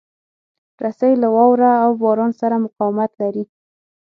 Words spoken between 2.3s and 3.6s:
سره مقاومت لري.